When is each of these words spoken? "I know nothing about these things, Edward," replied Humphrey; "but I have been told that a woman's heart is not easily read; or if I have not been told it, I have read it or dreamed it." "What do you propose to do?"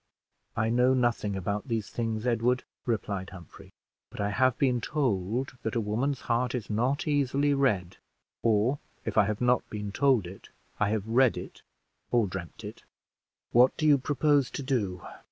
"I 0.57 0.69
know 0.71 0.95
nothing 0.95 1.35
about 1.35 1.67
these 1.67 1.87
things, 1.89 2.25
Edward," 2.25 2.63
replied 2.87 3.29
Humphrey; 3.29 3.71
"but 4.09 4.19
I 4.19 4.31
have 4.31 4.57
been 4.57 4.81
told 4.81 5.55
that 5.61 5.75
a 5.75 5.79
woman's 5.79 6.21
heart 6.21 6.55
is 6.55 6.71
not 6.71 7.07
easily 7.07 7.53
read; 7.53 7.97
or 8.41 8.79
if 9.05 9.15
I 9.15 9.25
have 9.25 9.41
not 9.41 9.69
been 9.69 9.91
told 9.91 10.25
it, 10.25 10.49
I 10.79 10.89
have 10.89 11.07
read 11.07 11.37
it 11.37 11.61
or 12.09 12.25
dreamed 12.25 12.63
it." 12.63 12.83
"What 13.51 13.77
do 13.77 13.85
you 13.85 13.99
propose 13.99 14.49
to 14.49 14.63
do?" 14.63 15.05